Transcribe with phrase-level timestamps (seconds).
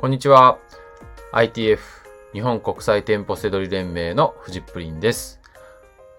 [0.00, 0.56] こんにちは。
[1.30, 1.78] ITF
[2.32, 5.42] 日本国際店舗セドリ連盟のフジップリンです。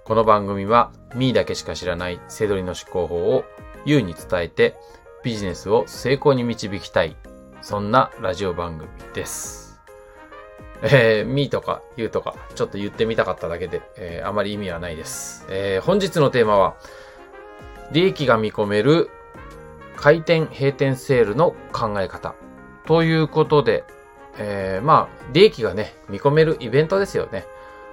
[0.03, 3.43] この番組はミーだけしか知らないセドリの思考法を
[3.83, 4.75] ユーに伝えて
[5.23, 7.17] ビジネスを成功に導きたい。
[7.63, 9.81] そんなラジオ番組です。
[10.83, 15.47] えー、ミーとかユーとかちょっと言ってみたかっただけで、えーあまり意味はないです。
[15.49, 16.75] えー本日のテーマは
[17.91, 19.09] 利益が見込める
[19.95, 22.35] 開店閉店セールの考え方。
[22.85, 23.83] ということで、
[24.37, 27.45] えーまあ、利益がね、見込めるイベントですよね。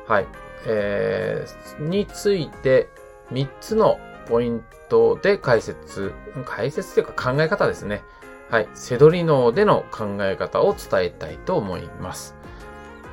[0.06, 0.27] はい。
[0.66, 2.88] えーについて、
[3.32, 6.12] 3つのポイントで解説、
[6.45, 8.02] 解説というか考え方ですね。
[8.51, 8.69] はい。
[8.74, 12.34] セドリ脳での考え方を伝えたいと思います。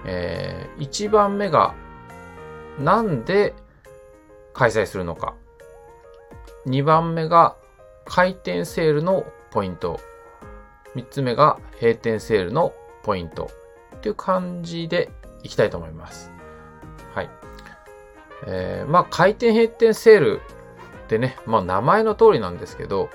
[0.05, 1.75] え1番目が、
[2.79, 3.53] なんで
[4.53, 5.35] 開催するのか。
[6.67, 7.55] 2番目が、
[8.05, 9.99] 開店セールのポイント。
[10.95, 13.49] 3つ目が閉店セールのポイント
[13.97, 15.11] っていう感じで
[15.43, 16.31] いきたいと思います。
[17.13, 17.29] はい。
[18.47, 20.41] えー、まあ、開店閉店セール
[21.05, 23.09] ってね、まあ、名前の通りなんですけど、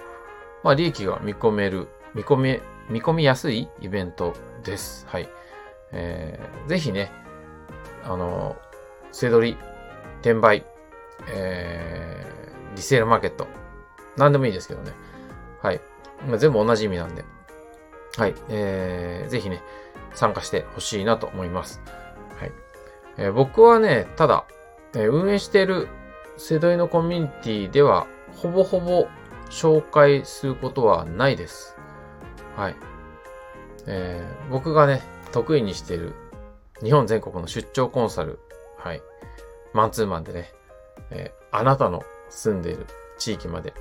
[0.62, 5.06] まあ、利益が見込める、見込め、見込みやすいイベントです。
[5.08, 5.28] はい。
[5.92, 7.10] えー、ぜひね、
[8.04, 8.56] あの、
[9.12, 9.56] セドリ、
[10.20, 10.64] 転売、
[11.28, 13.47] えー、リセールマーケット、
[14.16, 14.92] なんでもいいですけどね。
[15.62, 15.80] はい。
[16.26, 17.24] まあ、全部同じ意味なんで。
[18.20, 18.34] はい。
[18.50, 19.62] えー、ぜひね、
[20.12, 21.80] 参加してほしいなと思います。
[22.38, 22.52] はい。
[23.16, 24.44] えー僕はね、ただ、
[24.92, 25.88] えー運営している
[26.36, 29.08] セドリのコミュニティでは、ほぼほぼ
[29.48, 31.74] 紹介することはないです。
[32.56, 32.76] はい。
[33.86, 35.00] えー僕がね、
[35.32, 36.12] 得意にしている
[36.82, 38.38] 日本全国の出張コンサル、
[38.76, 39.02] はい。
[39.72, 40.52] マンツーマンでね、
[41.10, 42.84] えーあなたの住んでいる
[43.18, 43.72] 地域まで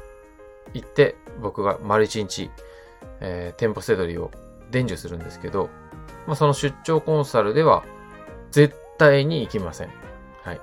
[0.73, 2.49] 行って、僕が丸一日、
[3.21, 4.31] えー店舗セドリを
[4.71, 5.69] 伝授するんですけど、
[6.27, 7.83] まあ、その出張コンサルでは
[8.51, 9.89] 絶対に行きません。
[10.43, 10.55] はい。
[10.57, 10.59] っ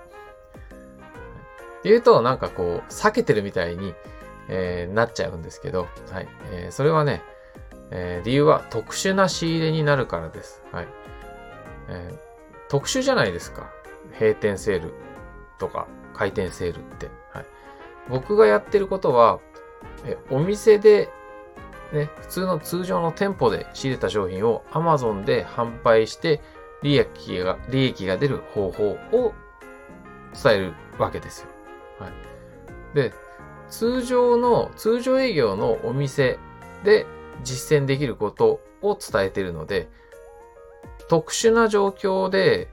[1.82, 3.94] て言うと、なんかこう、避けてるみたいに、
[4.48, 6.28] えーなっちゃうんですけど、はい。
[6.52, 7.22] えーそれはね、
[7.90, 10.62] えー理由は特殊な仕入れになるからです。
[10.72, 10.88] はい。
[11.88, 12.26] えー
[12.68, 13.70] 特殊じゃないですか。
[14.18, 14.92] 閉店セール
[15.58, 17.08] とか開店セールって。
[17.32, 17.46] はい。
[18.08, 19.38] 僕がやってることは、
[20.04, 21.08] えお店で
[21.92, 26.40] ね、普通の通常の店舗で仕入れた商品を Amazon で販売して
[26.82, 29.32] 利益が、利益が出る方法を
[30.42, 31.48] 伝えるわけですよ。
[31.98, 32.12] はい。
[32.94, 33.12] で、
[33.68, 36.38] 通常の、通常営業のお店
[36.84, 37.06] で
[37.42, 39.88] 実践できることを伝えているので、
[41.08, 42.68] 特殊な状況で、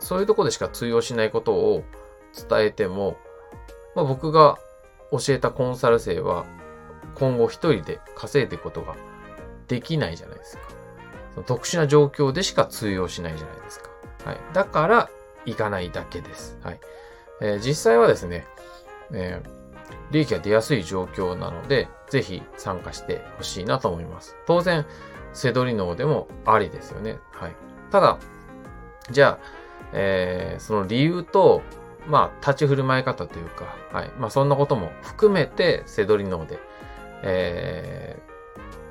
[0.00, 1.84] そういうとこでしか通用しないことを
[2.48, 3.16] 伝えても、
[3.94, 4.58] まあ、僕が
[5.10, 6.44] 教えたコンサル生は
[7.14, 8.94] 今後一人で稼いでいくことが
[9.68, 10.62] できないじゃないですか。
[11.34, 13.90] その特殊な状況でしか通用しないじゃないですか。
[14.24, 14.40] はい。
[14.52, 15.10] だから、
[15.46, 16.58] 行かないだけです。
[16.62, 16.80] はい。
[17.40, 18.46] えー実際はですね、
[19.12, 19.64] えー
[20.10, 24.36] 利益が出やすい状況なので、ぜひ参加してほしいなと思います。
[24.46, 24.86] 当然、
[25.32, 27.18] セドリ脳でもありですよね。
[27.32, 27.52] はい。
[27.90, 28.18] ただ、
[29.10, 29.46] じゃあ、
[29.92, 31.62] えーその理由と、
[32.06, 34.10] まあ、立ち振る舞い方というか、はい。
[34.18, 36.58] まあ、そんなことも含めて、セドリ脳で、
[37.24, 38.34] えー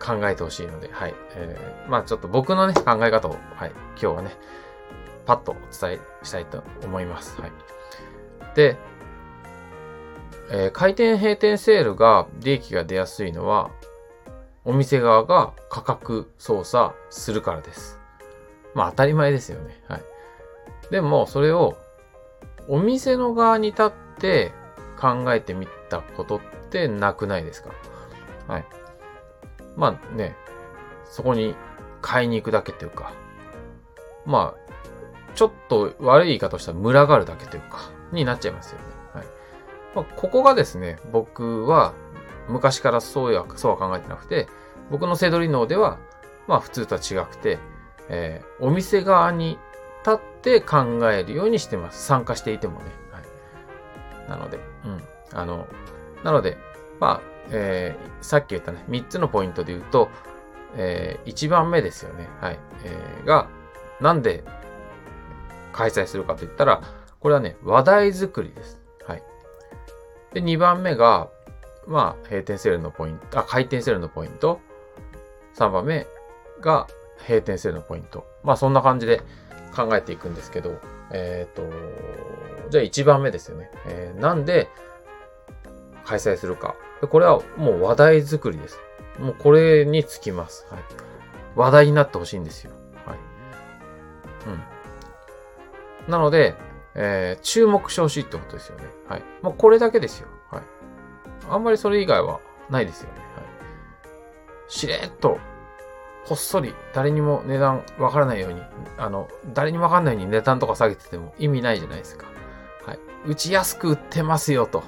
[0.05, 1.15] 考えてほしいので、はい。
[1.35, 3.71] えーまあ、ちょっと僕のね、考え方を、はい。
[3.91, 4.35] 今日はね、
[5.25, 7.39] パッとお伝えしたいと思います。
[7.39, 7.51] はい。
[8.53, 8.75] で、
[10.51, 13.71] えー開店閉店セールが利益が出やすいのは、
[14.65, 17.97] お店側が価格操作するからです。
[18.73, 19.81] まあ当たり前ですよね。
[19.87, 20.03] はい。
[20.91, 21.77] でも、それを
[22.67, 24.51] お店の側に立って
[24.99, 27.69] 考えてみたことってなくないですか？
[28.47, 28.65] はい。
[29.75, 30.35] まあね、
[31.05, 31.55] そこに
[32.01, 33.13] 買いに行くだけっていうか、
[34.25, 38.85] まあ、ちょっと悪い言い方をしたら群がるだけというか、になっちゃいますよね。
[39.13, 39.25] はい。
[39.95, 41.93] まあ、ここがですね、僕は
[42.47, 44.47] 昔からそうや、そうは考えてなくて、
[44.91, 45.97] 僕のセドリ脳では、
[46.47, 47.57] まあ普通とは違くて、
[48.09, 49.57] えーお店側に
[50.05, 52.05] 立って考えるようにしてます。
[52.05, 52.85] 参加していてもね。
[53.11, 54.29] はい。
[54.29, 55.03] なので、うん。
[55.33, 55.67] あの、
[56.23, 56.57] なので、
[56.99, 60.09] まあ、えーさっき言ったね、3つのポイントで言うと、
[60.75, 62.29] え1番目ですよね。
[62.39, 62.59] はい。
[62.85, 63.47] えーが、
[63.99, 64.43] なんで
[65.73, 66.81] 開催するかと言ったら、
[67.19, 68.79] これはね、話題作りです。
[69.05, 69.23] はい。
[70.33, 71.29] で、2番目が、
[71.87, 74.61] まあ、閉店セールのポイント、あ、開店セールのポイント。
[75.55, 76.07] 3番目
[76.61, 76.87] が
[77.27, 78.25] 閉店セールのポイント。
[78.43, 79.21] まあ、そんな感じで
[79.75, 80.79] 考えていくんですけど、
[81.11, 81.63] えっ、と、
[82.69, 83.69] じゃあ1番目ですよね。
[83.85, 84.69] えーなんで
[86.05, 86.75] 開催するか。
[87.01, 88.79] でこれはもう話題作りです。
[89.19, 90.65] もうこれにつきます。
[90.69, 90.83] はい。
[91.55, 92.71] 話題になってほしいんですよ。
[93.05, 93.17] はい。
[94.47, 96.11] うん。
[96.11, 96.55] なので、
[96.95, 98.85] えー、注目してほしいってことですよね。
[99.07, 99.23] はい。
[99.41, 100.27] もうこれだけですよ。
[100.51, 100.63] はい。
[101.49, 102.39] あんまりそれ以外は
[102.69, 103.19] ないですよね。
[103.19, 103.45] はい。
[104.67, 105.37] しれっと、
[106.25, 108.61] こっそり誰にも値段わからないように、
[108.97, 112.27] あの、誰にもわかんないように値段とか下げてても意味ないじゃないですか。
[112.85, 112.99] はい。
[113.27, 114.83] うち安く売ってますよと。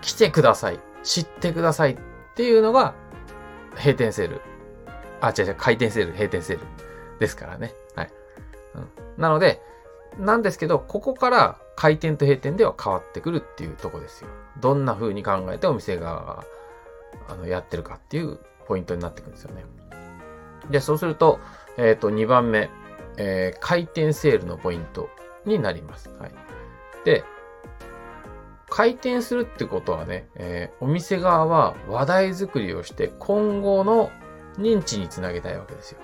[0.00, 0.80] 来てください。
[1.02, 1.98] 知ってくださいっ
[2.34, 2.94] ていうのが、
[3.76, 4.40] 閉店セール。
[5.20, 6.64] あ、違う違う、開店セール、閉店セール
[7.18, 7.74] ですからね。
[7.94, 8.10] はい。
[8.74, 9.60] うん、なので、
[10.18, 14.30] なんですけど、ここから開店と閉店では変わってくるっていうとこですよ。
[14.60, 16.44] どんな風に考えてお店側が
[17.28, 19.64] あのやってるかっていうポイントになってくるんですよね。
[20.70, 21.38] で、そうすると、
[21.76, 22.70] えっ、ー、と、2番目、
[23.16, 25.08] えー、回転セールのポイント
[25.44, 26.10] になります。
[26.18, 26.32] はい。
[27.04, 27.24] で、
[28.70, 34.10] 回転するってことはね、えー、お店側は話題作りをして今後の
[34.58, 36.00] 認知につなげたいわけですよ。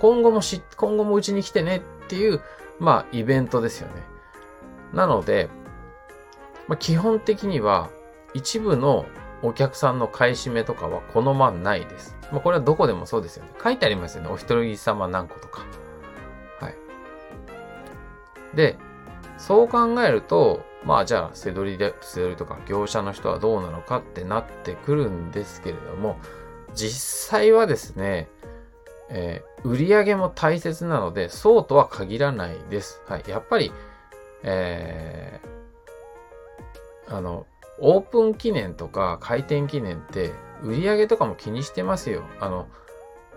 [0.00, 2.40] 今後もし、今後もうちに来てねっていう、
[2.78, 4.02] まあ、イベントですよね。
[4.92, 5.48] なので、
[6.68, 7.90] まあ、基本的には
[8.34, 9.06] 一部の
[9.42, 12.16] お客さんの買い占めとかはこのまないです。
[12.30, 13.50] まあ、これはどこでもそうですよね。
[13.62, 14.30] 書いてありますよね。
[14.30, 15.64] お一人様何個とか。
[16.60, 16.74] はい。
[18.54, 18.76] で、
[19.36, 26.18] そう考えると、まあじゃあ、せどりで、せどりとか業者の人はどうなのかってなってくるんですけれども、
[26.74, 28.28] 実際はですね、
[29.10, 33.02] えー、売り上げも大切なので、そうとは限らないです。
[33.06, 33.24] はい。
[33.26, 33.72] やっぱり、
[34.42, 37.46] えー、あの、
[37.80, 40.32] オープン記念とか開店記念って
[40.62, 42.22] 売り上げとかも気にしてますよ。
[42.40, 42.68] あの、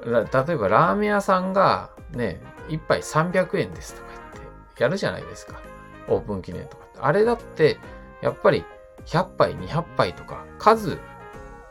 [0.05, 4.45] 例えばラーメン屋さんがね、一杯300円ですとか言っ
[4.75, 5.59] てやるじゃないですか。
[6.07, 6.80] オープン記念とか。
[7.01, 7.77] あれだって、
[8.21, 8.65] やっぱり
[9.05, 10.99] 100杯、200杯とか、数、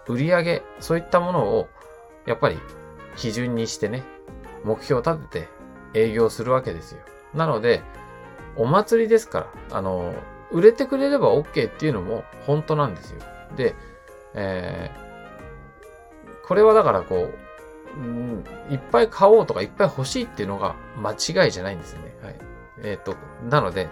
[0.07, 1.69] 売り上げ、そういったものを、
[2.27, 2.59] やっぱり
[3.17, 4.03] 基準にしてね、
[4.65, 5.49] 目標を立てて
[5.95, 7.01] 営業するわけですよ。
[7.35, 7.83] なので、
[8.57, 10.15] お祭りですから、あの、
[10.51, 13.21] 売れてくれれば OK っていうのも本当なんですよ。
[13.57, 13.75] で、
[14.35, 17.31] えー、これはだからこ
[17.97, 22.17] う、うん、いっぱい買おうとかいっぱい欲しいっていうのが間違いじゃないんですよね。
[22.23, 22.35] はい。
[22.83, 23.17] えっ、ー、と、
[23.49, 23.89] なので、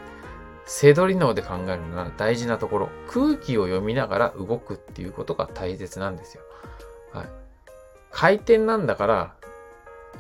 [0.69, 6.43] 背取り脳で考えるのが大事なところ、空気を読みながら動くっていうことが大切なんですよ。
[7.13, 7.27] はい。
[8.13, 9.35] 回転なんだから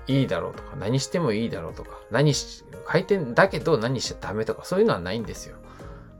[0.06, 5.56] いいだろうとか、何してもいいだろうとか、何し、回転だけど何しちゃダメとか、そういうのはないんですよ。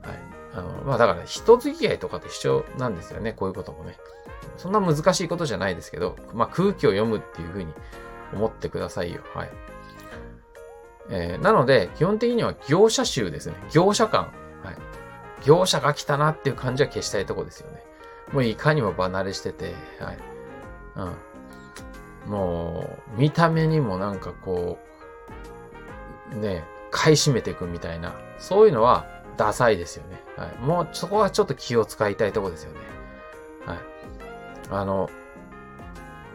[0.03, 0.15] はい。
[0.53, 3.97] あの、まあだから人付き合いとかと一緒なんですよね、こういうこともね。
[4.57, 7.73] そんな難しいことじゃないですけど、まあ空気を読むっていうふうに
[8.33, 9.21] 思ってくださいよ。
[9.33, 9.49] はい。
[11.09, 13.55] えー、なので、基本的には業者集ですね。
[13.71, 14.31] 業者感。
[14.63, 14.77] はい。
[15.45, 17.83] 業者が来たなっていう感じは消したいとこですよね。
[18.31, 20.17] もういかにも離れしてて、はい。
[22.27, 22.31] うん。
[22.31, 24.77] もう、見た目にもなんかこ
[26.31, 30.21] う、ね、買い占めていくみたいな、そういうのはダサいですよね。
[30.37, 30.57] はい。
[30.59, 32.79] もうそこはちょっと気を使いたいとこですよね。
[33.65, 33.77] はい。
[34.69, 35.09] あの、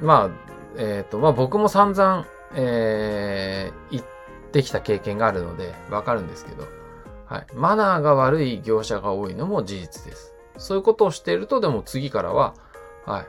[0.01, 0.31] まあ、
[0.77, 4.05] えっ、ー、と、まあ僕も散々、えー、言っ
[4.55, 6.69] ってきた経験があるのでわかるんですけど、
[7.27, 7.47] はい。
[7.55, 10.33] マナーが悪い業者が多いのも事実です。
[10.57, 12.55] そういうことをしていると、でも次からは、
[13.05, 13.27] はい。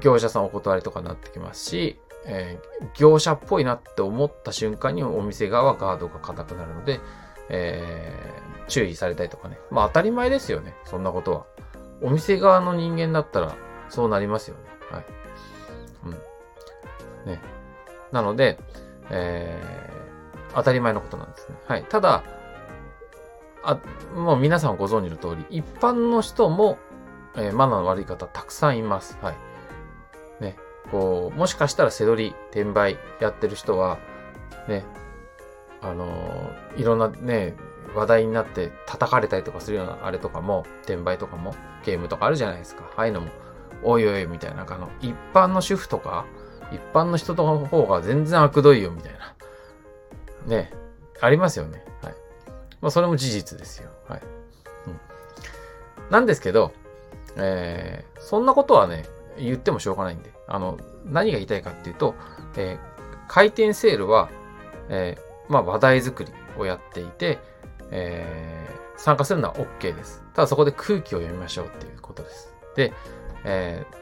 [0.00, 7.00] 業者さんお断りとかになってきますし、えー、業者っぽいなって思った瞬間にお店側はガードが硬くなるので、
[7.50, 9.58] えー、注意されたりとかね。
[9.70, 10.74] まあ当たり前ですよね。
[10.86, 11.46] そんなことは。
[12.02, 13.54] お店側の人間だったら
[13.90, 14.62] そうなりますよね。
[14.90, 15.04] はい。
[16.06, 17.30] うん。
[17.30, 17.42] ね。
[18.10, 18.58] なので、
[19.10, 19.99] え
[20.54, 21.56] 当たり前のことなんですね。
[21.66, 21.84] はい。
[21.84, 22.22] ただ、
[23.62, 23.78] あ、
[24.14, 26.78] もう皆さんご存知の通り、一般の人も、
[27.36, 29.18] えー、マナーの悪い方たくさんいます。
[29.22, 30.42] はい。
[30.42, 30.56] ね。
[30.90, 33.98] こう、もしかしたら背取り、転売やってる人は、
[34.68, 34.84] ね、
[35.82, 37.54] あのー、いろんなね、
[37.94, 41.54] 話題になって叩かれたりとかするようなあれとかも、転売とかも、
[41.84, 42.84] ゲームとかあるじゃないですか。
[42.96, 43.28] ああいうのも、
[43.82, 46.24] おいおいみたいな、あの、一般の主婦とか、
[46.72, 49.34] 一般の人の方が全然悪どいよみたいな。
[50.46, 50.72] ね、
[51.20, 51.84] ありますよね。
[52.02, 52.14] はい。
[52.80, 53.90] まあ、それも事実ですよ。
[54.08, 54.22] はい。
[54.86, 55.00] うん。
[56.10, 56.72] なんですけど、
[57.36, 59.04] えー、そんなことはね、
[59.38, 62.14] 言ってもしょうがないんで、あの、何が言いたいかっていうと、
[62.56, 64.28] えー、回転セールは、
[64.88, 67.38] えー、まあ、話題作りをやっていて、
[67.90, 70.22] えー、参加するのは OK です。
[70.34, 72.54] ただそこで空気を読みましょうっていうことです。
[72.76, 72.92] で、
[73.44, 73.96] えー、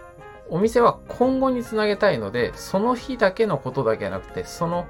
[0.50, 4.86] お店は今後につなげたいので、その日だけのことだけじゃなくて、その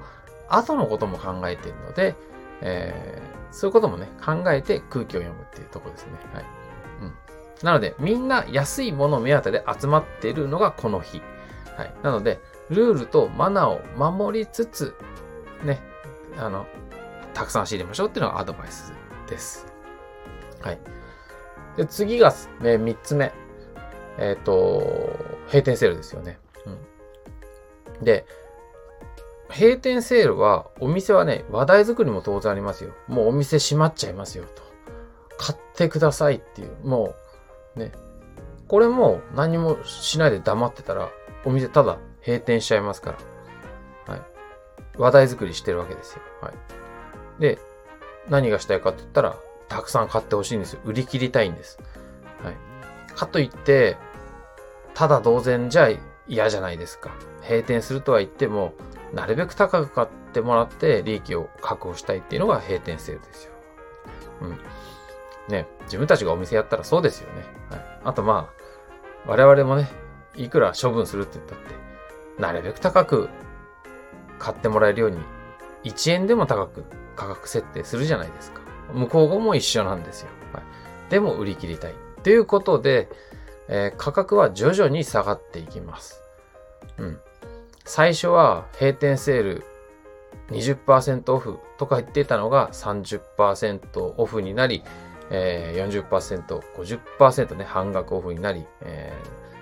[0.49, 2.15] 後のことも考えているので、
[2.61, 6.13] えー、そういうこともね、考えて空気を読むっていうとこですね。
[6.33, 6.45] はい。
[7.01, 7.13] うん。
[7.63, 11.21] なので、みんな安いもの目当てで集まっているのがこの日。
[11.77, 11.93] はい。
[12.03, 12.39] なので、
[12.69, 13.81] ルールとマナーを
[14.13, 14.95] 守りつつ、
[15.63, 15.81] ね、
[16.37, 16.67] あの、
[17.33, 18.93] たくさん仕入れましょうっていうのがアドバイス
[19.27, 19.65] です。
[20.61, 20.79] はい。
[21.77, 23.31] で、次が、ね、三つ目。
[24.17, 25.15] えっ、ー、と、
[25.47, 26.37] 閉店セールですよね。
[26.65, 28.03] うん。
[28.03, 28.25] で、
[29.49, 32.93] 閉店セールは、お店はね、話題作りも当然ありますよ。
[33.07, 34.61] もうお店閉まっちゃいますよ、と。
[35.37, 37.15] 買ってくださいっていう、も
[37.75, 37.91] う、ね。
[38.67, 41.09] これも何もしないで黙ってたら、
[41.45, 43.15] お店ただ閉店しちゃいますか
[44.07, 44.13] ら。
[44.13, 44.21] はい。
[44.97, 46.21] 話題作りしてるわけですよ。
[46.41, 47.41] はい。
[47.41, 47.57] で、
[48.29, 49.35] 何がしたいかって言ったら、
[49.67, 50.81] たくさん買ってほしいんですよ。
[50.85, 51.79] 売り切りたいんです。
[52.43, 52.55] はい。
[53.15, 53.97] かといって、
[54.93, 55.89] ただ同然じゃ
[56.29, 57.11] 嫌じゃないですか。
[57.41, 58.73] 閉店するとは言っても、
[59.13, 63.53] なるべく高く買ってもらって利益を確保したいっていうのが閉店セールですよ。
[64.41, 64.59] うん。
[65.49, 67.43] ね、自分たちがお店やったらそうですよね。
[67.71, 67.99] はい。
[68.05, 68.49] あとま
[69.25, 69.89] あ、我々もね、
[70.35, 71.73] いくら処分するって言ったって、
[72.39, 73.29] なるべく高く
[74.37, 75.17] 買ってもらえるように、
[75.83, 78.61] 1円でも高く価格設定するじゃないですか。
[78.93, 80.29] 向こうも一緒なんですよ。
[80.53, 80.63] はい。
[81.09, 81.95] でも売り切りたい。
[82.23, 83.09] ということで、
[83.69, 86.21] えー、価格は徐々に下がっていきます。
[86.97, 87.19] うん。
[87.85, 89.63] 最初は閉店セール
[90.49, 94.83] 20%オフとか言ってたのが30%オフになり、
[95.29, 99.13] えー、40%、50%ね、半額オフになり、え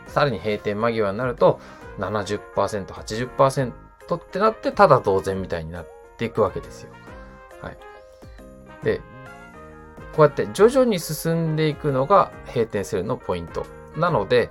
[0.07, 1.59] ー、さらに閉店間際になると
[1.99, 3.71] 70%、80%
[4.15, 5.87] ってなってただ同然みたいになっ
[6.17, 6.91] ていくわけですよ。
[7.61, 7.77] はい。
[8.83, 9.01] で、
[10.15, 13.65] こうやって徐々に進んでいくのが閉店セールのポイント。
[13.97, 14.49] なので、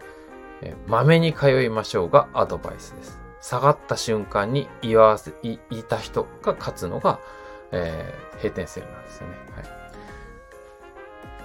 [0.86, 3.20] まめに通いましょうがアドバイスです。
[3.40, 7.20] 下がった瞬間に言わせ、いた人が勝つのが、
[7.70, 9.34] えー、閉店セールなんですよね。
[9.54, 9.76] はい。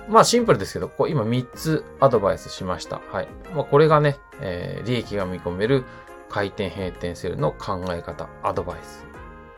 [0.09, 3.01] まあシンプルですけど、こう今3つアドバイスしました。
[3.11, 3.27] はい。
[3.53, 5.83] まあこれがね、えー、利益が見込める
[6.29, 9.05] 回転閉店セールの考え方、アドバイス、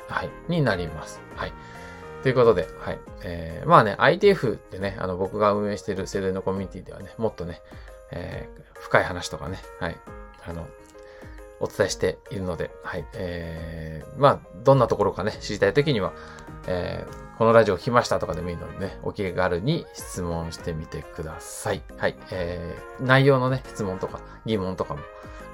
[0.10, 1.22] はい、になります。
[1.36, 1.54] はい。
[2.24, 3.00] ということで、はい。
[3.24, 7.62] えー、まあね、ITF ってね、あの僕が運営しているセールのコミュニティではね、もっとね、
[8.13, 9.98] えー、深い話とかね、はい。
[10.48, 10.67] あの、
[11.60, 13.05] お伝えしているので、はい。
[13.13, 16.13] えー、まあ、どんなところかね、知りたいときには、
[16.67, 21.82] えー、このラジオ聞きましたとかでもいいのでね、お気軽に質問してみてください。
[21.98, 22.15] はい。
[22.32, 25.01] えー、内容のね、質問とか疑問とかも、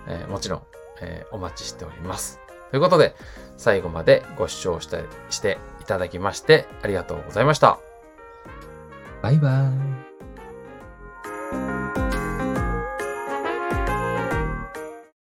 [0.08, 0.62] えー、もちろん、
[1.02, 2.40] えー、お待ちしております。
[2.72, 3.16] ということで、
[3.58, 7.80] 最後までご視聴して、していただきまして、ありがとうございました。
[9.22, 9.89] バイバーイ。